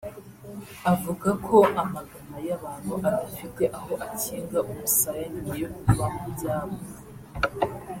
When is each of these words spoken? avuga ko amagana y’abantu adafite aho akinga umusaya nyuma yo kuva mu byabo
avuga 0.93 1.29
ko 1.45 1.57
amagana 1.81 2.37
y’abantu 2.47 2.93
adafite 3.07 3.63
aho 3.77 3.93
akinga 4.07 4.59
umusaya 4.71 5.23
nyuma 5.33 5.53
yo 5.61 5.67
kuva 5.75 6.05
mu 6.19 6.23
byabo 6.35 6.77